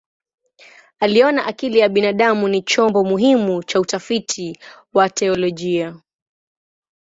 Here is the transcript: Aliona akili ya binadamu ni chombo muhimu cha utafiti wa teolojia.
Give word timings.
Aliona 0.99 1.45
akili 1.45 1.79
ya 1.79 1.89
binadamu 1.89 2.47
ni 2.47 2.61
chombo 2.61 3.03
muhimu 3.03 3.63
cha 3.63 3.79
utafiti 3.79 4.59
wa 4.93 5.09
teolojia. 5.09 5.97